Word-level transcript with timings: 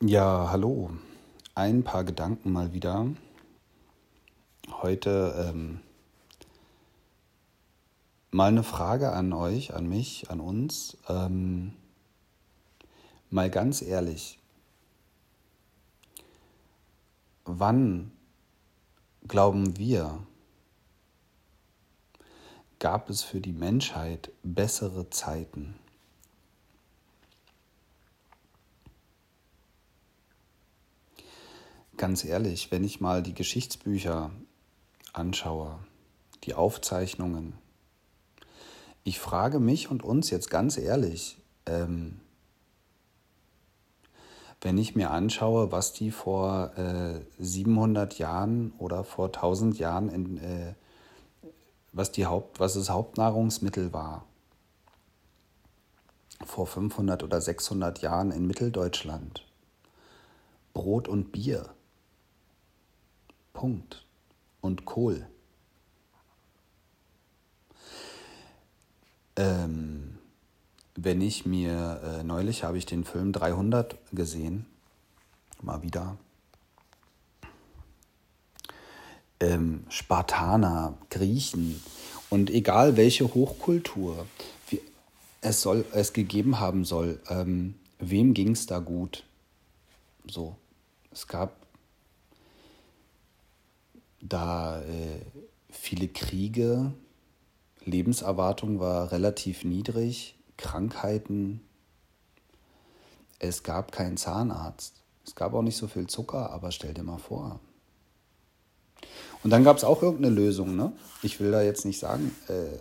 Ja, 0.00 0.50
hallo. 0.52 0.90
Ein 1.56 1.82
paar 1.82 2.04
Gedanken 2.04 2.52
mal 2.52 2.72
wieder. 2.72 3.08
Heute 4.70 5.50
ähm, 5.50 5.80
mal 8.30 8.46
eine 8.46 8.62
Frage 8.62 9.10
an 9.10 9.32
euch, 9.32 9.74
an 9.74 9.88
mich, 9.88 10.30
an 10.30 10.38
uns. 10.38 10.96
Ähm, 11.08 11.74
mal 13.30 13.50
ganz 13.50 13.82
ehrlich, 13.82 14.38
wann 17.44 18.12
glauben 19.26 19.78
wir, 19.78 20.20
gab 22.78 23.10
es 23.10 23.24
für 23.24 23.40
die 23.40 23.52
Menschheit 23.52 24.30
bessere 24.44 25.10
Zeiten? 25.10 25.74
Ganz 31.98 32.24
ehrlich, 32.24 32.70
wenn 32.70 32.84
ich 32.84 33.00
mal 33.00 33.24
die 33.24 33.34
Geschichtsbücher 33.34 34.30
anschaue, 35.12 35.80
die 36.44 36.54
Aufzeichnungen, 36.54 37.54
ich 39.02 39.18
frage 39.18 39.58
mich 39.58 39.90
und 39.90 40.04
uns 40.04 40.30
jetzt 40.30 40.48
ganz 40.48 40.78
ehrlich, 40.78 41.38
ähm, 41.66 42.20
wenn 44.60 44.78
ich 44.78 44.94
mir 44.94 45.10
anschaue, 45.10 45.72
was 45.72 45.92
die 45.92 46.12
vor 46.12 46.70
äh, 46.78 47.20
700 47.40 48.16
Jahren 48.16 48.72
oder 48.78 49.02
vor 49.02 49.26
1000 49.26 49.80
Jahren, 49.80 50.08
in, 50.08 50.38
äh, 50.38 50.74
was, 51.90 52.12
die 52.12 52.26
Haupt, 52.26 52.60
was 52.60 52.74
das 52.74 52.90
Hauptnahrungsmittel 52.90 53.92
war, 53.92 54.24
vor 56.46 56.68
500 56.68 57.24
oder 57.24 57.40
600 57.40 58.02
Jahren 58.02 58.30
in 58.30 58.46
Mitteldeutschland, 58.46 59.44
Brot 60.74 61.08
und 61.08 61.32
Bier, 61.32 61.74
Punkt, 63.58 64.04
und 64.60 64.84
Kohl. 64.84 65.26
Ähm, 69.34 70.16
wenn 70.94 71.20
ich 71.20 71.44
mir, 71.44 72.00
äh, 72.04 72.22
neulich 72.22 72.62
habe 72.62 72.78
ich 72.78 72.86
den 72.86 73.04
Film 73.04 73.32
300 73.32 73.96
gesehen, 74.12 74.64
mal 75.60 75.82
wieder. 75.82 76.16
Ähm, 79.40 79.84
Spartaner, 79.88 80.96
Griechen 81.10 81.82
und 82.30 82.50
egal 82.50 82.96
welche 82.96 83.34
Hochkultur 83.34 84.24
wie 84.68 84.80
es, 85.40 85.62
soll, 85.62 85.84
es 85.94 86.12
gegeben 86.12 86.60
haben 86.60 86.84
soll, 86.84 87.20
ähm, 87.28 87.74
wem 87.98 88.34
ging 88.34 88.52
es 88.52 88.66
da 88.66 88.78
gut? 88.78 89.24
So, 90.28 90.54
es 91.10 91.26
gab 91.26 91.57
da 94.20 94.80
äh, 94.82 95.20
viele 95.70 96.08
Kriege, 96.08 96.92
Lebenserwartung 97.84 98.80
war 98.80 99.12
relativ 99.12 99.64
niedrig, 99.64 100.36
Krankheiten. 100.56 101.60
Es 103.38 103.62
gab 103.62 103.92
keinen 103.92 104.16
Zahnarzt. 104.16 105.02
Es 105.24 105.34
gab 105.34 105.54
auch 105.54 105.62
nicht 105.62 105.76
so 105.76 105.86
viel 105.86 106.06
Zucker, 106.06 106.50
aber 106.50 106.70
stell 106.70 106.94
dir 106.94 107.02
mal 107.02 107.18
vor. 107.18 107.60
Und 109.44 109.50
dann 109.50 109.64
gab 109.64 109.76
es 109.76 109.84
auch 109.84 110.02
irgendeine 110.02 110.34
Lösung. 110.34 110.74
Ne? 110.74 110.92
Ich 111.22 111.38
will 111.38 111.52
da 111.52 111.62
jetzt 111.62 111.84
nicht 111.84 112.00
sagen, 112.00 112.34
äh, 112.48 112.78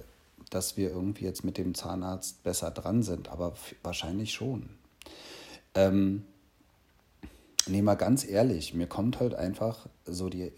dass 0.50 0.78
wir 0.78 0.90
irgendwie 0.90 1.26
jetzt 1.26 1.44
mit 1.44 1.58
dem 1.58 1.76
Zahnarzt 1.76 2.44
besser 2.44 2.72
dran 2.72 3.04
sind, 3.04 3.30
aber 3.30 3.54
wahrscheinlich 3.84 4.34
schon. 4.34 4.70
Ähm, 5.76 6.24
nee, 7.68 7.82
mal 7.82 7.96
ganz 7.96 8.26
ehrlich, 8.26 8.74
mir 8.74 8.88
kommt 8.88 9.20
halt 9.20 9.36
einfach 9.36 9.88
so 10.06 10.30
die, 10.30 10.52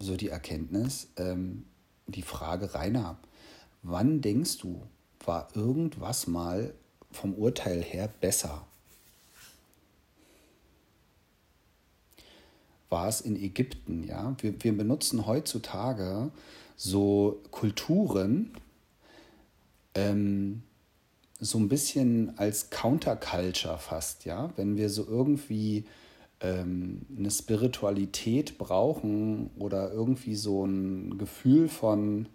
so 0.00 0.16
die 0.16 0.30
Erkenntnis, 0.30 1.08
ähm, 1.16 1.64
die 2.06 2.22
Frage, 2.22 2.74
Rainer, 2.74 3.18
wann 3.82 4.20
denkst 4.20 4.58
du, 4.58 4.82
war 5.24 5.48
irgendwas 5.54 6.26
mal 6.26 6.74
vom 7.12 7.34
Urteil 7.34 7.82
her 7.82 8.08
besser? 8.20 8.66
War 12.88 13.06
es 13.06 13.20
in 13.20 13.36
Ägypten, 13.36 14.02
ja? 14.02 14.34
Wir, 14.40 14.54
wir 14.64 14.76
benutzen 14.76 15.26
heutzutage 15.26 16.32
so 16.76 17.40
Kulturen 17.50 18.52
ähm, 19.94 20.62
so 21.38 21.58
ein 21.58 21.68
bisschen 21.68 22.36
als 22.38 22.70
Counterculture 22.70 23.78
fast, 23.78 24.24
ja? 24.24 24.50
Wenn 24.56 24.76
wir 24.76 24.90
so 24.90 25.06
irgendwie 25.06 25.84
ähm, 26.40 27.02
eine 27.16 27.30
Spiritualität 27.30 28.58
brauchen 28.58 29.50
oder 29.58 29.92
irgendwie 29.92 30.34
so 30.34 30.64
ein 30.64 31.18
Gefühl 31.18 31.68
von, 31.68 32.28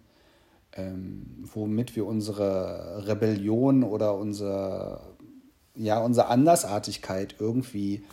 ähm, 0.72 1.44
womit 1.52 1.96
wir 1.96 2.06
unsere 2.06 3.06
Rebellion 3.06 3.82
oder 3.82 4.14
unser, 4.14 5.00
ja, 5.74 5.98
unsere 6.00 6.28
Andersartigkeit 6.28 7.36
irgendwie 7.38 8.04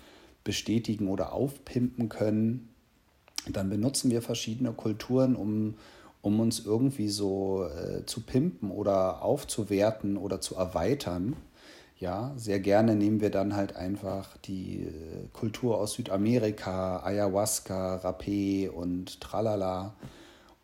bestätigen 0.44 1.08
oder 1.08 1.34
aufpimpen 1.34 2.10
können, 2.10 2.70
dann 3.52 3.70
benutzen 3.70 4.12
wir 4.12 4.22
verschiedene 4.22 4.72
Kulturen, 4.72 5.36
um, 5.36 5.76
um 6.22 6.40
uns 6.40 6.66
irgendwie 6.66 7.10
so 7.10 7.66
äh, 7.66 8.06
zu 8.06 8.22
pimpen 8.22 8.72
oder 8.72 9.22
aufzuwerten 9.22 10.18
oder 10.18 10.42
zu 10.42 10.56
erweitern. 10.56 11.36
Ja, 12.00 12.34
sehr 12.36 12.60
gerne 12.60 12.96
nehmen 12.96 13.22
wir 13.22 13.30
dann 13.30 13.56
halt 13.56 13.76
einfach 13.76 14.36
die 14.38 14.82
äh, 14.82 15.28
Kultur 15.32 15.78
aus 15.78 15.94
Südamerika, 15.94 17.02
Ayahuasca, 17.04 17.98
Rapé 17.98 18.70
und 18.70 19.22
Tralala 19.22 19.94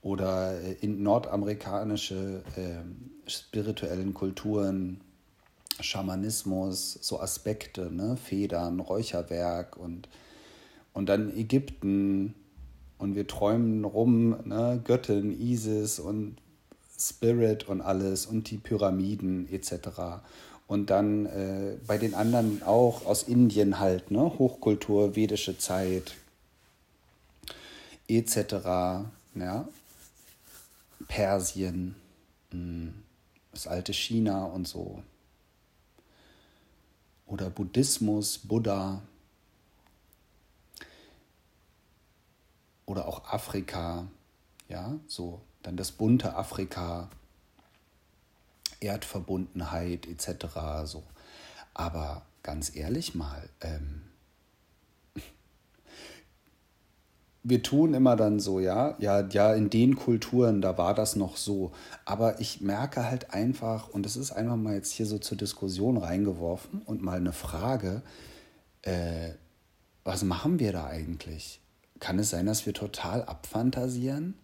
oder 0.02 0.60
äh, 0.62 0.74
in 0.82 1.04
nordamerikanische 1.04 2.44
äh, 2.56 3.30
spirituellen 3.30 4.14
Kulturen, 4.14 5.02
Schamanismus, 5.80 7.00
so 7.02 7.20
Aspekte, 7.20 7.94
ne? 7.94 8.18
Federn, 8.18 8.80
Räucherwerk 8.80 9.78
und, 9.78 10.10
und 10.94 11.08
dann 11.08 11.36
Ägypten 11.36 12.34
und 12.98 13.16
wir 13.16 13.28
träumen 13.28 13.86
rum, 13.86 14.36
ne? 14.44 14.82
Göttin, 14.84 15.32
Isis 15.32 16.00
und 16.00 16.38
Spirit 17.00 17.70
und 17.70 17.82
alles 17.82 18.26
und 18.26 18.52
die 18.52 18.58
Pyramiden 18.58 19.48
etc. 19.52 20.22
Und 20.70 20.92
dann 20.92 21.26
äh, 21.26 21.78
bei 21.88 21.98
den 21.98 22.14
anderen 22.14 22.62
auch 22.62 23.08
aus 23.08 23.24
Indien 23.24 23.80
halt, 23.80 24.12
ne? 24.12 24.22
Hochkultur, 24.22 25.16
vedische 25.16 25.58
Zeit 25.58 26.14
etc. 28.08 28.54
Ja? 29.34 29.68
Persien, 31.08 31.96
hm, 32.52 32.94
das 33.52 33.66
alte 33.66 33.94
China 33.94 34.46
und 34.46 34.68
so. 34.68 35.02
Oder 37.26 37.50
Buddhismus, 37.50 38.38
Buddha. 38.38 39.02
Oder 42.86 43.08
auch 43.08 43.26
Afrika, 43.26 44.06
ja, 44.68 45.00
so. 45.08 45.42
Dann 45.64 45.78
das 45.78 45.92
bunte 45.92 46.36
Afrika, 46.36 47.10
Erdverbundenheit 48.80 50.08
etc. 50.08 50.48
So. 50.86 51.04
Aber 51.74 52.24
ganz 52.44 52.76
ehrlich 52.76 53.16
mal, 53.16 53.50
ähm, 53.62 54.04
wir 57.44 57.64
tun 57.64 57.94
immer 57.94 58.16
dann 58.16 58.40
so, 58.40 58.60
ja, 58.60 58.96
ja, 59.00 59.22
ja, 59.28 59.54
in 59.54 59.70
den 59.70 59.96
Kulturen, 59.96 60.62
da 60.62 60.78
war 60.78 60.94
das 60.94 61.16
noch 61.16 61.38
so. 61.38 61.72
Aber 62.06 62.40
ich 62.40 62.62
merke 62.62 63.06
halt 63.06 63.34
einfach, 63.34 63.90
und 63.90 64.06
es 64.06 64.16
ist 64.18 64.32
einfach 64.32 64.58
mal 64.58 64.76
jetzt 64.76 64.92
hier 64.92 65.06
so 65.06 65.18
zur 65.18 65.38
Diskussion 65.38 65.98
reingeworfen 65.98 66.82
und 66.82 67.02
mal 67.02 67.18
eine 67.18 67.32
Frage, 67.32 68.02
äh, 68.82 69.32
was 70.04 70.24
machen 70.24 70.60
wir 70.60 70.74
da 70.74 70.86
eigentlich? 70.86 71.62
Kann 72.00 72.20
es 72.20 72.30
sein, 72.30 72.46
dass 72.46 72.66
wir 72.66 72.74
total 72.74 73.24
abfantasieren? 73.24 74.36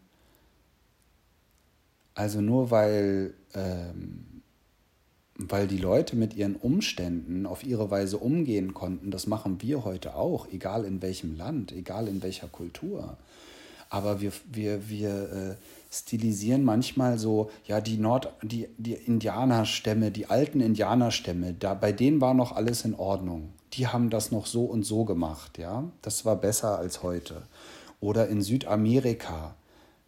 Also 2.15 2.41
nur 2.41 2.71
weil 2.71 3.35
ähm, 3.53 4.35
weil 5.37 5.67
die 5.67 5.77
Leute 5.77 6.15
mit 6.15 6.35
ihren 6.35 6.55
Umständen 6.55 7.45
auf 7.45 7.63
ihre 7.63 7.91
Weise 7.91 8.17
umgehen 8.17 8.73
konnten. 8.73 9.11
Das 9.11 9.27
machen 9.27 9.61
wir 9.61 9.83
heute 9.83 10.15
auch, 10.15 10.47
egal 10.47 10.85
in 10.85 11.01
welchem 11.01 11.37
Land, 11.37 11.73
egal 11.73 12.07
in 12.07 12.23
welcher 12.23 12.47
Kultur. 12.47 13.17
Aber 13.89 14.21
wir, 14.21 14.31
wir, 14.51 14.89
wir 14.89 15.09
äh, 15.31 15.55
stilisieren 15.91 16.63
manchmal 16.63 17.19
so, 17.19 17.51
ja, 17.65 17.81
die 17.81 17.97
Nord-, 17.97 18.33
die, 18.41 18.67
die 18.77 18.93
Indianerstämme, 18.93 20.09
die 20.09 20.27
alten 20.27 20.61
Indianerstämme, 20.61 21.53
da, 21.53 21.73
bei 21.73 21.91
denen 21.91 22.21
war 22.21 22.33
noch 22.33 22.53
alles 22.53 22.85
in 22.85 22.95
Ordnung. 22.95 23.49
Die 23.73 23.87
haben 23.87 24.09
das 24.09 24.31
noch 24.31 24.45
so 24.45 24.63
und 24.63 24.83
so 24.83 25.03
gemacht, 25.03 25.57
ja. 25.57 25.83
Das 26.01 26.23
war 26.23 26.37
besser 26.37 26.79
als 26.79 27.03
heute. 27.03 27.43
Oder 27.99 28.29
in 28.29 28.41
Südamerika, 28.41 29.55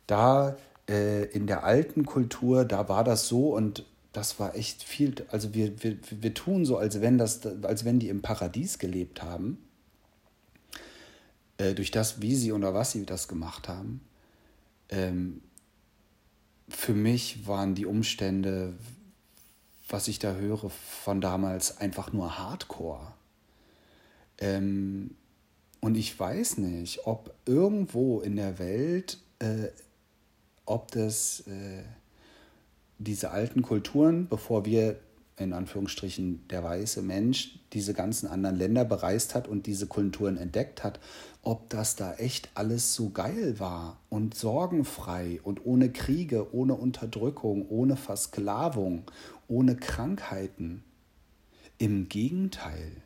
da 0.07 0.56
äh, 0.89 1.25
in 1.25 1.48
der 1.48 1.63
alten 1.63 2.06
Kultur, 2.06 2.66
da 2.66 2.89
war 2.89 3.04
das 3.04 3.28
so 3.28 3.56
und 3.56 3.86
das 4.13 4.39
war 4.39 4.56
echt 4.56 4.84
viel. 4.84 5.13
Also 5.30 5.54
wir, 5.54 5.84
wir, 5.84 5.98
wir 6.10 6.34
tun 6.34 6.66
so, 6.66 6.78
als 6.78 7.01
wenn, 7.01 7.18
das, 7.18 7.45
als 7.63 7.86
wenn 7.86 8.00
die 8.00 8.10
im 8.10 8.22
Paradies 8.22 8.80
gelebt 8.80 9.22
haben. 9.22 9.57
Äh, 11.57 11.74
durch 11.74 11.92
das, 11.92 12.22
wie 12.22 12.36
sie 12.36 12.51
oder 12.51 12.74
was 12.74 12.92
sie 12.92 13.06
das 13.06 13.28
gemacht 13.28 13.68
haben. 13.68 14.01
Ähm, 14.89 15.42
für 16.69 16.94
mich 16.94 17.48
waren 17.48 17.75
die 17.75 17.86
Umstände, 17.86 18.74
was 19.90 20.07
ich 20.07 20.19
da 20.19 20.36
höre, 20.36 20.69
von 20.69 21.22
damals 21.22 21.78
einfach 21.78 22.13
nur 22.13 22.38
Hardcore. 22.38 23.13
Ähm, 24.40 25.16
und 25.80 25.95
ich 25.95 26.19
weiß 26.19 26.57
nicht, 26.57 27.06
ob 27.06 27.33
irgendwo 27.45 28.19
in 28.19 28.36
der 28.36 28.60
Welt, 28.60 29.19
äh, 29.40 29.68
ob 30.68 30.92
das 30.92 31.42
äh, 31.48 31.84
diese 33.00 33.31
alten 33.31 33.62
Kulturen, 33.62 34.28
bevor 34.28 34.66
wir 34.66 35.00
in 35.38 35.54
Anführungsstrichen 35.54 36.48
der 36.48 36.64
weiße 36.64 37.02
Mensch 37.04 37.60
diese 37.74 37.94
ganzen 37.94 38.28
anderen 38.28 38.56
Länder 38.56 38.86
bereist 38.86 39.36
hat 39.36 39.48
und 39.48 39.68
diese 39.68 39.86
Kulturen 39.86 40.36
entdeckt 40.36 40.84
hat, 40.84 41.00
ob 41.44 41.69
das 41.69 41.96
da 41.96 42.16
echt 42.16 42.50
alles 42.56 42.96
so 42.96 43.12
geil 43.12 43.60
war 43.60 44.00
und 44.10 44.34
sorgenfrei 44.34 45.40
und 45.44 45.64
ohne 45.66 45.92
Kriege, 45.92 46.54
ohne 46.54 46.74
Unterdrückung, 46.74 47.68
ohne 47.69 47.96
Versklavung, 47.96 49.04
ohne 49.48 49.75
Krankheiten. 49.75 50.84
Im 51.78 52.10
Gegenteil. 52.10 53.04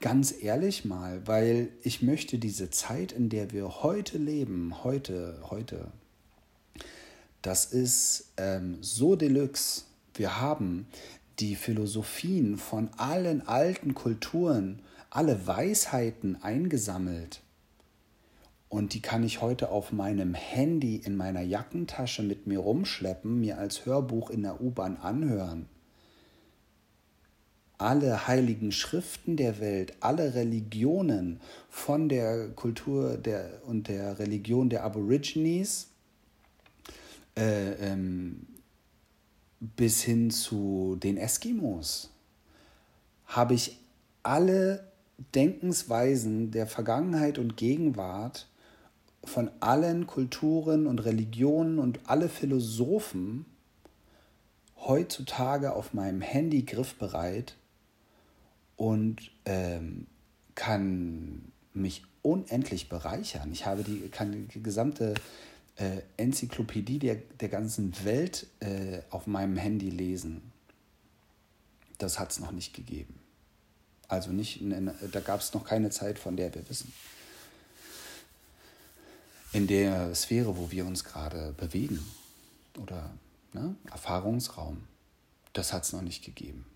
Ganz 0.00 0.34
ehrlich 0.42 0.84
mal, 0.84 1.26
weil 1.26 1.70
ich 1.82 2.02
möchte 2.02 2.38
diese 2.38 2.68
Zeit, 2.68 3.12
in 3.12 3.30
der 3.30 3.52
wir 3.52 3.82
heute 3.82 4.18
leben, 4.18 4.84
heute, 4.84 5.38
heute, 5.48 5.92
das 7.42 7.66
ist 7.66 8.32
ähm, 8.36 8.78
so 8.80 9.16
deluxe. 9.16 9.82
Wir 10.14 10.40
haben 10.40 10.86
die 11.38 11.56
Philosophien 11.56 12.56
von 12.56 12.90
allen 12.96 13.46
alten 13.46 13.94
Kulturen, 13.94 14.80
alle 15.10 15.46
Weisheiten 15.46 16.42
eingesammelt. 16.42 17.42
Und 18.68 18.94
die 18.94 19.02
kann 19.02 19.22
ich 19.22 19.42
heute 19.42 19.70
auf 19.70 19.92
meinem 19.92 20.34
Handy 20.34 20.96
in 20.96 21.16
meiner 21.16 21.42
Jackentasche 21.42 22.22
mit 22.22 22.46
mir 22.46 22.60
rumschleppen, 22.60 23.40
mir 23.40 23.58
als 23.58 23.84
Hörbuch 23.84 24.30
in 24.30 24.42
der 24.42 24.62
U-Bahn 24.62 24.96
anhören 24.96 25.68
alle 27.82 28.28
heiligen 28.28 28.72
Schriften 28.72 29.36
der 29.36 29.60
Welt, 29.60 29.94
alle 30.00 30.34
Religionen 30.34 31.40
von 31.68 32.08
der 32.08 32.48
Kultur 32.50 33.16
der, 33.16 33.60
und 33.66 33.88
der 33.88 34.18
Religion 34.18 34.70
der 34.70 34.84
Aborigines 34.84 35.88
äh, 37.36 37.72
ähm, 37.72 38.46
bis 39.60 40.02
hin 40.02 40.30
zu 40.30 40.96
den 41.02 41.16
Eskimos 41.16 42.10
habe 43.26 43.54
ich 43.54 43.78
alle 44.22 44.92
Denkensweisen 45.34 46.50
der 46.50 46.66
Vergangenheit 46.66 47.38
und 47.38 47.56
Gegenwart 47.56 48.48
von 49.24 49.50
allen 49.60 50.06
Kulturen 50.06 50.86
und 50.86 50.98
Religionen 51.04 51.78
und 51.78 52.00
alle 52.06 52.28
Philosophen 52.28 53.46
heutzutage 54.76 55.74
auf 55.74 55.94
meinem 55.94 56.20
Handy 56.20 56.62
griffbereit 56.62 57.56
und 58.76 59.30
ähm, 59.44 60.06
kann 60.54 61.52
mich 61.72 62.04
unendlich 62.22 62.88
bereichern. 62.88 63.50
Ich 63.52 63.64
habe 63.64 63.84
die, 63.84 64.08
kann 64.08 64.48
die 64.48 64.62
gesamte 64.62 65.14
äh, 65.76 66.02
Enzyklopädie 66.16 66.98
der, 66.98 67.16
der 67.40 67.48
ganzen 67.48 67.92
Welt 68.04 68.46
äh, 68.60 69.00
auf 69.10 69.26
meinem 69.26 69.56
Handy 69.56 69.90
lesen. 69.90 70.52
Das 71.98 72.18
hat 72.18 72.32
es 72.32 72.40
noch 72.40 72.52
nicht 72.52 72.74
gegeben. 72.74 73.18
Also 74.08 74.30
nicht, 74.30 74.60
in, 74.60 74.90
da 75.12 75.20
gab 75.20 75.40
es 75.40 75.54
noch 75.54 75.64
keine 75.64 75.90
Zeit, 75.90 76.18
von 76.18 76.36
der 76.36 76.54
wir 76.54 76.68
wissen. 76.68 76.92
In 79.52 79.66
der 79.66 80.14
Sphäre, 80.14 80.56
wo 80.56 80.70
wir 80.70 80.86
uns 80.86 81.04
gerade 81.04 81.54
bewegen 81.56 81.98
oder 82.78 83.10
ne, 83.52 83.74
Erfahrungsraum, 83.90 84.82
das 85.52 85.72
hat 85.72 85.84
es 85.84 85.92
noch 85.92 86.02
nicht 86.02 86.24
gegeben. 86.24 86.66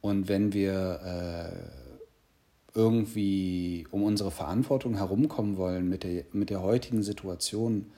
Und 0.00 0.28
wenn 0.28 0.52
wir 0.52 1.00
äh, 1.02 1.91
irgendwie 2.74 3.86
um 3.90 4.02
unsere 4.02 4.30
Verantwortung 4.30 4.96
herumkommen 4.96 5.56
wollen, 5.56 5.88
mit 5.88 6.04
der, 6.04 6.24
mit 6.32 6.50
der 6.50 6.62
heutigen 6.62 7.02
Situation 7.02 7.92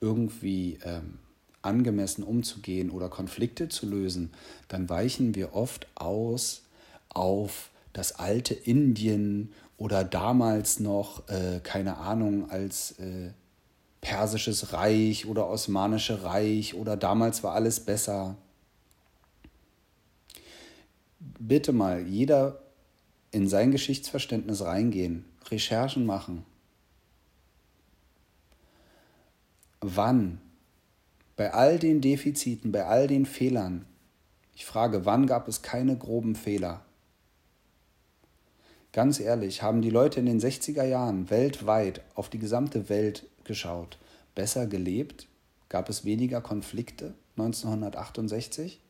irgendwie 0.00 0.78
ähm, 0.84 1.18
angemessen 1.62 2.22
umzugehen 2.22 2.90
oder 2.90 3.08
Konflikte 3.08 3.68
zu 3.68 3.86
lösen, 3.86 4.30
dann 4.68 4.88
weichen 4.88 5.34
wir 5.34 5.54
oft 5.54 5.86
aus 5.94 6.62
auf 7.08 7.70
das 7.92 8.18
alte 8.18 8.54
Indien 8.54 9.52
oder 9.76 10.04
damals 10.04 10.78
noch, 10.80 11.28
äh, 11.28 11.60
keine 11.62 11.96
Ahnung, 11.96 12.50
als 12.50 12.92
äh, 12.98 13.30
persisches 14.00 14.72
Reich 14.72 15.26
oder 15.26 15.48
osmanische 15.48 16.22
Reich 16.22 16.74
oder 16.74 16.96
damals 16.96 17.42
war 17.42 17.54
alles 17.54 17.80
besser. 17.80 18.36
Bitte 21.18 21.72
mal 21.72 22.06
jeder 22.06 22.60
in 23.30 23.48
sein 23.48 23.70
Geschichtsverständnis 23.70 24.62
reingehen, 24.62 25.24
Recherchen 25.50 26.06
machen. 26.06 26.44
Wann, 29.80 30.40
bei 31.36 31.52
all 31.52 31.78
den 31.78 32.00
Defiziten, 32.00 32.72
bei 32.72 32.86
all 32.86 33.06
den 33.06 33.26
Fehlern, 33.26 33.84
ich 34.54 34.66
frage, 34.66 35.04
wann 35.04 35.26
gab 35.26 35.46
es 35.46 35.62
keine 35.62 35.96
groben 35.96 36.34
Fehler? 36.34 36.84
Ganz 38.92 39.20
ehrlich, 39.20 39.62
haben 39.62 39.82
die 39.82 39.90
Leute 39.90 40.18
in 40.18 40.26
den 40.26 40.40
60er 40.40 40.84
Jahren 40.84 41.30
weltweit 41.30 42.02
auf 42.14 42.28
die 42.28 42.38
gesamte 42.38 42.88
Welt 42.88 43.26
geschaut, 43.44 43.98
besser 44.34 44.66
gelebt? 44.66 45.28
Gab 45.68 45.88
es 45.88 46.04
weniger 46.04 46.40
Konflikte 46.40 47.14
1968? 47.36 48.80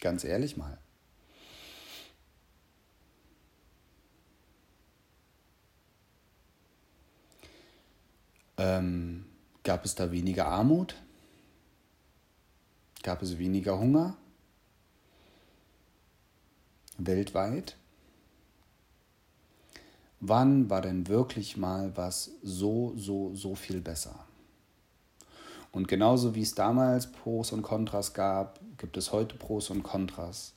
Ganz 0.00 0.22
ehrlich 0.22 0.56
mal. 0.56 0.78
Ähm, 8.58 9.24
gab 9.62 9.84
es 9.84 9.94
da 9.94 10.10
weniger 10.10 10.48
Armut? 10.48 10.96
Gab 13.04 13.22
es 13.22 13.38
weniger 13.38 13.78
Hunger? 13.78 14.16
Weltweit? 16.98 17.76
Wann 20.20 20.68
war 20.68 20.80
denn 20.80 21.06
wirklich 21.06 21.56
mal 21.56 21.96
was 21.96 22.32
so, 22.42 22.92
so, 22.96 23.32
so 23.36 23.54
viel 23.54 23.80
besser? 23.80 24.26
Und 25.70 25.86
genauso 25.86 26.34
wie 26.34 26.42
es 26.42 26.56
damals 26.56 27.12
Pros 27.12 27.52
und 27.52 27.62
Kontras 27.62 28.14
gab, 28.14 28.58
gibt 28.78 28.96
es 28.96 29.12
heute 29.12 29.36
Pros 29.36 29.70
und 29.70 29.84
Kontras. 29.84 30.54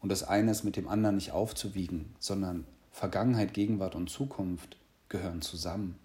Und 0.00 0.08
das 0.08 0.24
eine 0.24 0.50
ist 0.50 0.64
mit 0.64 0.76
dem 0.76 0.88
anderen 0.88 1.16
nicht 1.16 1.30
aufzuwiegen, 1.30 2.16
sondern 2.18 2.66
Vergangenheit, 2.90 3.54
Gegenwart 3.54 3.94
und 3.94 4.10
Zukunft 4.10 4.76
gehören 5.08 5.42
zusammen 5.42 5.96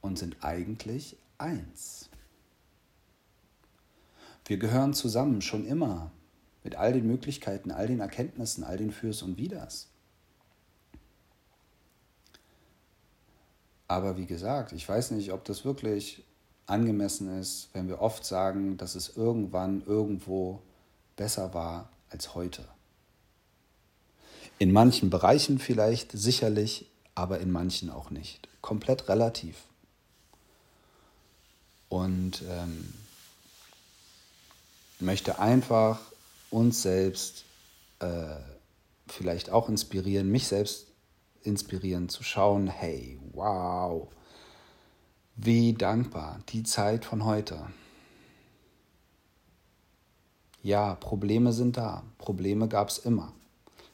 und 0.00 0.18
sind 0.18 0.36
eigentlich 0.42 1.16
eins. 1.38 2.08
Wir 4.46 4.56
gehören 4.56 4.94
zusammen 4.94 5.42
schon 5.42 5.66
immer 5.66 6.10
mit 6.64 6.76
all 6.76 6.92
den 6.92 7.06
Möglichkeiten, 7.06 7.70
all 7.70 7.86
den 7.86 8.00
Erkenntnissen, 8.00 8.64
all 8.64 8.76
den 8.76 8.92
Fürs 8.92 9.22
und 9.22 9.36
Widers. 9.36 9.88
Aber 13.86 14.18
wie 14.18 14.26
gesagt, 14.26 14.72
ich 14.72 14.86
weiß 14.86 15.12
nicht, 15.12 15.32
ob 15.32 15.44
das 15.44 15.64
wirklich 15.64 16.24
angemessen 16.66 17.38
ist, 17.40 17.70
wenn 17.72 17.88
wir 17.88 18.00
oft 18.00 18.24
sagen, 18.24 18.76
dass 18.76 18.94
es 18.94 19.16
irgendwann 19.16 19.82
irgendwo 19.86 20.60
besser 21.16 21.54
war 21.54 21.88
als 22.10 22.34
heute. 22.34 22.64
In 24.58 24.72
manchen 24.72 25.08
Bereichen 25.08 25.58
vielleicht, 25.58 26.12
sicherlich, 26.12 26.90
aber 27.14 27.38
in 27.40 27.50
manchen 27.50 27.90
auch 27.90 28.10
nicht. 28.10 28.48
Komplett 28.60 29.08
relativ. 29.08 29.56
Und 31.88 32.42
ähm, 32.48 32.92
möchte 35.00 35.38
einfach 35.38 36.00
uns 36.50 36.82
selbst 36.82 37.44
äh, 38.00 38.36
vielleicht 39.06 39.50
auch 39.50 39.68
inspirieren, 39.68 40.30
mich 40.30 40.48
selbst 40.48 40.86
inspirieren, 41.42 42.08
zu 42.08 42.22
schauen, 42.22 42.68
hey, 42.68 43.18
wow, 43.32 44.08
wie 45.36 45.72
dankbar 45.72 46.40
die 46.48 46.62
Zeit 46.62 47.04
von 47.04 47.24
heute. 47.24 47.66
Ja, 50.62 50.96
Probleme 50.96 51.52
sind 51.52 51.76
da. 51.76 52.02
Probleme 52.18 52.68
gab 52.68 52.88
es 52.88 52.98
immer. 52.98 53.32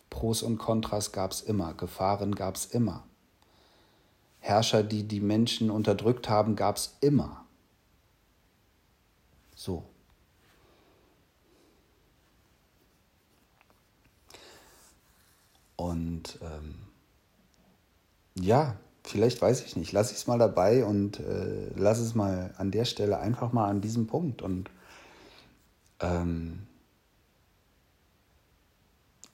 Pros 0.08 0.42
und 0.42 0.58
Kontras 0.58 1.12
gab 1.12 1.32
es 1.32 1.42
immer. 1.42 1.74
Gefahren 1.74 2.34
gab 2.34 2.56
es 2.56 2.66
immer. 2.66 3.04
Herrscher, 4.40 4.82
die 4.82 5.04
die 5.04 5.20
Menschen 5.20 5.70
unterdrückt 5.70 6.28
haben, 6.28 6.56
gab 6.56 6.76
es 6.76 6.96
immer. 7.00 7.43
So. 9.54 9.84
Und 15.76 16.38
ähm, 16.42 16.74
ja, 18.36 18.76
vielleicht 19.04 19.40
weiß 19.42 19.64
ich 19.64 19.76
nicht, 19.76 19.92
lass 19.92 20.10
ich 20.10 20.18
es 20.18 20.26
mal 20.26 20.38
dabei 20.38 20.84
und 20.84 21.20
äh, 21.20 21.70
lass 21.76 21.98
es 21.98 22.14
mal 22.14 22.54
an 22.56 22.70
der 22.70 22.84
Stelle 22.84 23.18
einfach 23.18 23.52
mal 23.52 23.68
an 23.68 23.80
diesem 23.80 24.06
Punkt. 24.06 24.42
Und 24.42 24.70
ähm, 26.00 26.66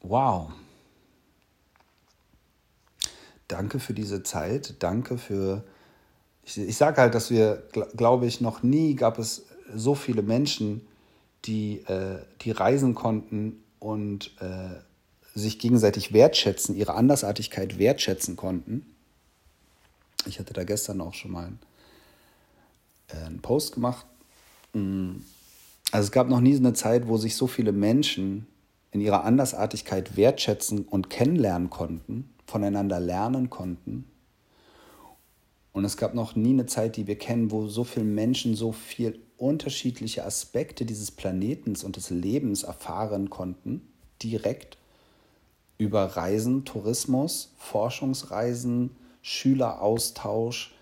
wow. 0.03 0.51
Danke 3.49 3.81
für 3.81 3.95
diese 3.95 4.23
Zeit, 4.23 4.77
danke 4.81 5.19
für, 5.19 5.65
ich, 6.45 6.57
ich 6.59 6.77
sage 6.77 7.01
halt, 7.01 7.15
dass 7.15 7.31
wir, 7.31 7.65
gl 7.73 7.85
glaube 7.97 8.27
ich, 8.27 8.41
noch 8.41 8.63
nie 8.63 8.95
gab 8.95 9.19
es 9.19 9.45
so 9.75 9.95
viele 9.95 10.23
Menschen, 10.23 10.83
die, 11.45 11.81
äh, 11.87 12.19
die 12.43 12.51
reisen 12.51 12.95
konnten 12.95 13.63
und 13.79 14.33
äh, 14.41 15.39
sich 15.39 15.59
gegenseitig 15.59 16.13
wertschätzen, 16.13 16.77
ihre 16.77 16.95
Andersartigkeit 16.95 17.79
wertschätzen 17.79 18.37
konnten. 18.37 18.87
Ich 20.27 20.39
hatte 20.39 20.53
da 20.53 20.65
gestern 20.65 21.01
auch 21.01 21.15
schon 21.15 21.31
mal 21.31 21.47
einen, 21.47 21.59
äh, 23.09 23.27
einen 23.27 23.41
Post 23.41 23.75
gemacht. 23.75 24.07
Mm. 24.73 25.17
Also 25.93 26.07
es 26.07 26.13
gab 26.13 26.29
noch 26.29 26.41
nie 26.41 26.57
eine 26.57 26.73
Zeit, 26.73 27.09
wo 27.09 27.17
sich 27.17 27.35
so 27.35 27.49
viele 27.49 27.73
Menschen 27.73 28.47
in 28.93 29.01
ihrer 29.01 29.25
Andersartigkeit 29.25 30.17
wertschätzen 30.17 30.85
und 30.85 31.11
kennenlernen 31.11 31.69
konnten, 31.69 32.31
voneinander 32.47 33.01
lernen 33.01 33.51
konnten. 33.51 34.05
Und 35.73 35.85
es 35.85 35.97
gab 35.97 36.15
noch 36.15 36.37
nie 36.37 36.51
eine 36.51 36.67
Zeit, 36.67 36.97
die 36.97 37.07
wir 37.07 37.17
kennen, 37.17 37.51
wo 37.51 37.67
so 37.69 37.85
viele 37.85 38.05
Menschen 38.05 38.55
so 38.55 38.73
viel 38.73 39.21
unterschiedliche 39.41 40.25
Aspekte 40.25 40.85
dieses 40.85 41.11
Planetens 41.11 41.83
und 41.83 41.97
des 41.97 42.11
Lebens 42.11 42.63
erfahren 42.63 43.31
konnten, 43.31 43.83
direkt 44.23 44.77
über 45.79 46.05
Reisen, 46.05 46.67
Tourismus, 46.67 47.53
Forschungsreisen, 47.57 48.91
Schüleraustausch, 49.23 50.75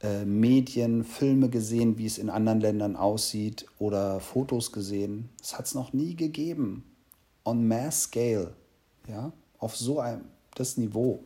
äh, 0.00 0.24
Medien, 0.24 1.02
Filme 1.02 1.48
gesehen, 1.48 1.98
wie 1.98 2.06
es 2.06 2.18
in 2.18 2.30
anderen 2.30 2.60
Ländern 2.60 2.94
aussieht 2.94 3.66
oder 3.78 4.20
Fotos 4.20 4.70
gesehen. 4.70 5.28
Das 5.38 5.58
hat 5.58 5.66
es 5.66 5.74
noch 5.74 5.92
nie 5.92 6.14
gegeben. 6.14 6.84
On 7.44 7.66
mass 7.66 8.04
scale, 8.04 8.54
ja, 9.08 9.32
auf 9.58 9.76
so 9.76 9.98
einem 9.98 10.22
das 10.54 10.76
Niveau. 10.76 11.24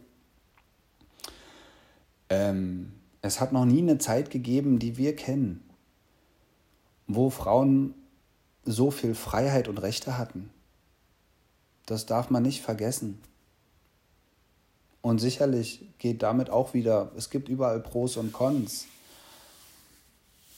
Ähm, 2.31 2.93
es 3.21 3.41
hat 3.41 3.53
noch 3.53 3.67
nie 3.67 3.83
eine 3.83 3.99
Zeit 3.99 4.31
gegeben, 4.31 4.79
die 4.79 4.97
wir 4.97 5.15
kennen, 5.15 5.68
wo 7.09 7.31
Frauen 7.31 7.95
so 8.65 8.91
viel 8.91 9.15
Freiheit 9.15 9.67
und 9.67 9.79
Rechte 9.79 10.19
hatten. 10.19 10.51
Das 11.87 12.07
darf 12.07 12.31
man 12.31 12.43
nicht 12.43 12.63
vergessen. 12.63 13.21
Und 15.01 15.21
sicherlich 15.21 15.89
geht 15.99 16.23
damit 16.23 16.51
auch 16.51 16.75
wieder, 16.75 17.11
es 17.17 17.31
gibt 17.31 17.49
überall 17.49 17.81
Pros 17.81 18.19
und 18.19 18.33
Cons. 18.33 18.87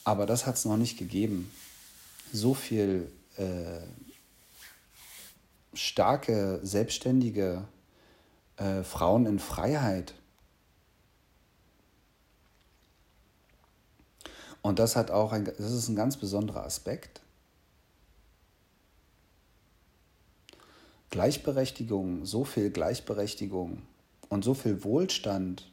Aber 0.03 0.25
das 0.25 0.45
hat 0.45 0.55
es 0.55 0.65
noch 0.65 0.77
nicht 0.77 0.97
gegeben. 0.97 1.49
So 2.33 2.53
viel 2.53 3.09
äh, 3.37 3.81
starke, 5.73 6.59
selbstständige 6.63 7.63
äh, 8.57 8.83
Frauen 8.83 9.25
in 9.25 9.39
Freiheit. 9.39 10.13
Und 14.61 14.79
das 14.79 14.95
hat 14.95 15.11
auch 15.11 15.31
ein, 15.31 15.45
das 15.45 15.71
ist 15.71 15.87
ein 15.87 15.95
ganz 15.95 16.17
besonderer 16.17 16.63
Aspekt. 16.63 17.21
Gleichberechtigung, 21.09 22.25
so 22.25 22.45
viel 22.45 22.69
Gleichberechtigung 22.69 23.81
und 24.29 24.43
so 24.43 24.53
viel 24.53 24.83
Wohlstand 24.83 25.69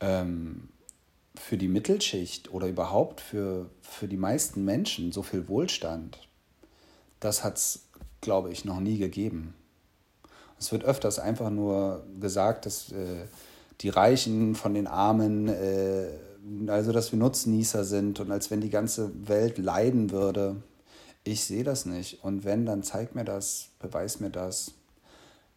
ähm, 0.00 0.68
für 1.36 1.56
die 1.56 1.68
Mittelschicht 1.68 2.52
oder 2.52 2.66
überhaupt 2.66 3.20
für, 3.20 3.70
für 3.82 4.08
die 4.08 4.16
meisten 4.16 4.64
Menschen, 4.64 5.12
so 5.12 5.22
viel 5.22 5.48
Wohlstand, 5.48 6.18
das 7.20 7.44
hat 7.44 7.56
es, 7.56 7.84
glaube 8.20 8.50
ich, 8.50 8.64
noch 8.64 8.80
nie 8.80 8.98
gegeben. 8.98 9.54
Es 10.58 10.72
wird 10.72 10.84
öfters 10.84 11.18
einfach 11.18 11.50
nur 11.50 12.04
gesagt, 12.20 12.66
dass 12.66 12.92
äh, 12.92 13.26
die 13.80 13.88
Reichen 13.88 14.54
von 14.54 14.74
den 14.74 14.86
Armen, 14.86 15.48
äh, 15.48 16.08
also 16.66 16.92
dass 16.92 17.12
wir 17.12 17.18
Nutznießer 17.18 17.84
sind 17.84 18.20
und 18.20 18.30
als 18.30 18.50
wenn 18.50 18.60
die 18.60 18.70
ganze 18.70 19.10
Welt 19.28 19.58
leiden 19.58 20.10
würde. 20.10 20.56
Ich 21.24 21.44
sehe 21.44 21.64
das 21.64 21.86
nicht. 21.86 22.22
Und 22.22 22.44
wenn, 22.44 22.66
dann 22.66 22.82
zeig 22.82 23.14
mir 23.14 23.24
das, 23.24 23.68
beweis 23.78 24.20
mir 24.20 24.30
das, 24.30 24.72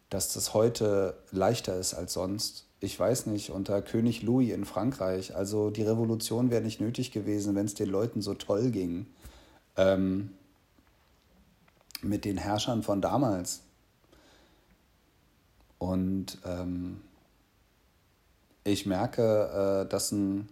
dass 0.10 0.34
das 0.34 0.54
heute 0.54 1.18
leichter 1.32 1.78
ist 1.78 1.94
als 1.94 2.14
sonst. 2.14 2.66
Ich 2.80 2.98
weiß 2.98 3.26
nicht, 3.26 3.50
unter 3.50 3.82
König 3.82 4.22
Louis 4.22 4.54
in 4.54 4.64
Frankreich, 4.64 5.36
also 5.36 5.72
die 5.72 5.82
Revolution 5.82 6.52
wäre 6.52 6.62
nicht 6.62 6.80
nötig 6.80 7.12
gewesen, 7.12 7.56
wenn 7.56 7.66
es 7.66 7.74
den 7.74 7.90
Leuten 7.90 8.22
so 8.22 8.34
toll 8.34 8.72
ging. 8.72 9.08
Ähm, 9.76 10.30
mit 12.02 12.26
den 12.26 12.38
Herrschern 12.38 12.84
von 12.84 13.02
damals. 13.02 13.62
Und 15.80 16.38
ähm, 16.46 17.02
ich 18.64 18.86
merke, 18.86 19.86
äh, 19.86 19.90
dass, 19.90 20.12
ein, 20.12 20.48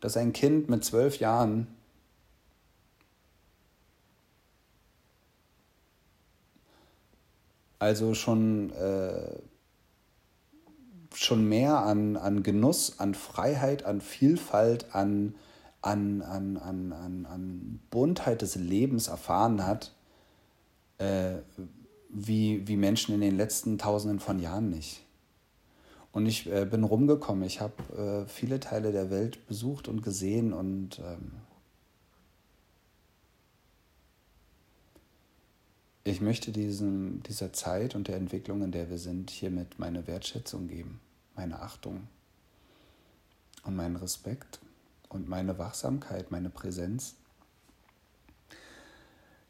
dass 0.00 0.16
ein 0.16 0.32
Kind 0.32 0.68
mit 0.68 0.84
zwölf 0.84 1.18
Jahren 1.18 1.66
also 7.78 8.14
schon, 8.14 8.70
äh, 8.72 9.38
schon 11.14 11.48
mehr 11.48 11.78
an, 11.78 12.16
an 12.16 12.42
Genuss, 12.42 12.98
an 12.98 13.14
Freiheit, 13.14 13.84
an 13.84 14.00
Vielfalt, 14.00 14.94
an, 14.94 15.34
an, 15.82 16.22
an, 16.22 16.56
an, 16.56 16.92
an, 16.92 17.26
an 17.26 17.80
Buntheit 17.90 18.42
des 18.42 18.56
Lebens 18.56 19.08
erfahren 19.08 19.64
hat, 19.66 19.92
äh, 20.98 21.36
wie, 22.10 22.66
wie 22.66 22.76
Menschen 22.76 23.14
in 23.14 23.20
den 23.20 23.36
letzten 23.36 23.78
Tausenden 23.78 24.20
von 24.20 24.40
Jahren 24.40 24.70
nicht. 24.70 25.04
Und 26.12 26.26
ich 26.26 26.50
äh, 26.50 26.64
bin 26.64 26.84
rumgekommen, 26.84 27.44
ich 27.44 27.60
habe 27.60 28.24
äh, 28.26 28.28
viele 28.28 28.60
Teile 28.60 28.92
der 28.92 29.10
Welt 29.10 29.46
besucht 29.46 29.88
und 29.88 30.02
gesehen 30.02 30.52
und 30.52 30.98
ähm, 31.00 31.32
Ich 36.08 36.22
möchte 36.22 36.52
diesem, 36.52 37.22
dieser 37.24 37.52
Zeit 37.52 37.94
und 37.94 38.08
der 38.08 38.16
Entwicklung, 38.16 38.62
in 38.62 38.72
der 38.72 38.88
wir 38.88 38.96
sind, 38.96 39.28
hiermit 39.28 39.78
meine 39.78 40.06
Wertschätzung 40.06 40.66
geben, 40.66 41.00
meine 41.36 41.60
Achtung 41.60 42.08
und 43.64 43.76
meinen 43.76 43.96
Respekt 43.96 44.58
und 45.10 45.28
meine 45.28 45.58
Wachsamkeit, 45.58 46.30
meine 46.30 46.48
Präsenz. 46.48 47.14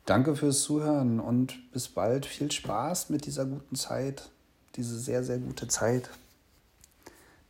Danke 0.05 0.35
fürs 0.35 0.62
Zuhören 0.62 1.21
und 1.21 1.71
bis 1.71 1.87
bald. 1.87 2.27
Viel 2.27 2.50
Spaß 2.50 3.11
mit 3.11 3.27
dieser 3.27 3.47
guten 3.47 3.77
Zeit, 3.77 4.29
diese 4.75 4.99
sehr, 4.99 5.23
sehr 5.23 5.38
gute 5.38 5.69
Zeit, 5.69 6.11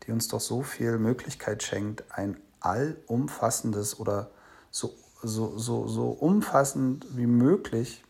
die 0.09 0.13
uns 0.13 0.27
doch 0.29 0.41
so 0.41 0.63
viel 0.63 0.99
Möglichkeit 0.99 1.63
schenkt, 1.63 2.03
ein 2.11 2.41
allumfassendes 2.61 4.01
oder 4.01 4.31
so, 4.71 4.95
so, 5.23 5.59
so, 5.59 5.87
so 5.87 6.09
umfassend 6.09 7.07
wie 7.17 7.27
möglich 7.27 8.03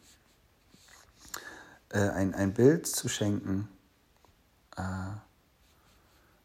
äh, 1.88 1.98
ein, 1.98 2.34
ein 2.34 2.54
Bild 2.54 2.86
zu 2.86 3.08
schenken, 3.08 3.68
äh, 4.76 4.82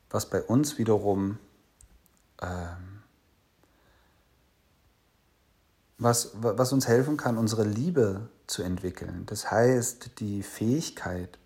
was 0.09 0.27
bei 0.27 0.41
uns 0.41 0.79
wiederum 0.79 1.37
äh, 2.41 2.47
was, 5.99 6.31
was 6.33 6.73
uns 6.73 6.87
helfen 6.87 7.15
kann, 7.15 7.37
unsere 7.37 7.63
Liebe 7.63 8.27
zu 8.47 8.63
entwickeln. 8.63 9.25
Das 9.27 9.51
heißt, 9.51 10.19
die 10.19 10.41
Fähigkeit, 10.41 11.37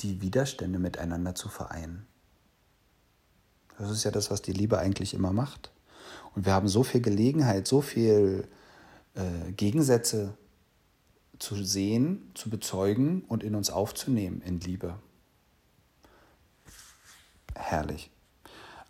die 0.00 0.20
Widerstände 0.20 0.78
miteinander 0.78 1.34
zu 1.34 1.48
vereinen. 1.48 2.06
Das 3.78 3.90
ist 3.90 4.04
ja 4.04 4.10
das, 4.10 4.30
was 4.30 4.42
die 4.42 4.52
Liebe 4.52 4.78
eigentlich 4.78 5.14
immer 5.14 5.32
macht. 5.32 5.70
Und 6.34 6.46
wir 6.46 6.52
haben 6.52 6.68
so 6.68 6.82
viel 6.82 7.00
Gelegenheit, 7.00 7.66
so 7.66 7.80
viel 7.80 8.48
äh, 9.14 9.52
Gegensätze 9.52 10.34
zu 11.38 11.62
sehen, 11.62 12.30
zu 12.34 12.50
bezeugen 12.50 13.22
und 13.22 13.42
in 13.42 13.54
uns 13.54 13.70
aufzunehmen 13.70 14.42
in 14.42 14.60
Liebe. 14.60 14.98
Herrlich. 17.54 18.10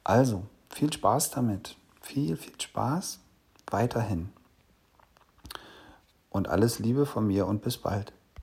Also, 0.04 0.46
viel 0.70 0.92
Spaß 0.92 1.30
damit. 1.30 1.76
Viel, 2.00 2.36
viel 2.36 2.58
Spaß 2.58 3.20
weiterhin. 3.70 4.30
Und 6.30 6.48
alles 6.48 6.78
Liebe 6.78 7.04
von 7.04 7.26
mir 7.26 7.46
und 7.46 7.62
bis 7.62 7.78
bald. 7.78 8.12